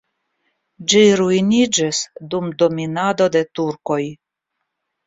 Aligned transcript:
Ĝi 0.93 1.01
ruiniĝis 1.19 2.01
dum 2.33 2.51
dominado 2.63 3.31
de 3.39 3.47
turkoj. 3.61 4.05